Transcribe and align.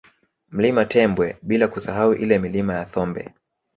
Mlima 0.51 0.85
Tembwe 0.85 1.37
bila 1.41 1.67
kusahau 1.67 2.13
ile 2.13 2.39
Milima 2.39 2.73
ya 2.73 2.85
Thombe 2.85 3.33